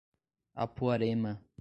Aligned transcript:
Apuarema 0.55 1.37